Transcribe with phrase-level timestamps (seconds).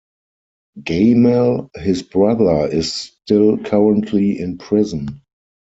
[0.81, 5.21] Gamal, his brother is still currently in prison.